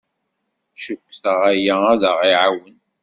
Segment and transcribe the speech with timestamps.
[0.83, 2.77] Cukkteɣ aya ad aɣ-iɛawen.